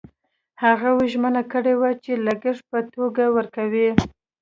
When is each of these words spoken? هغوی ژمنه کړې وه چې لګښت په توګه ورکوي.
هغوی 0.63 1.05
ژمنه 1.13 1.43
کړې 1.51 1.73
وه 1.79 1.91
چې 2.03 2.11
لګښت 2.25 2.63
په 2.71 2.79
توګه 2.93 3.23
ورکوي. 3.37 3.89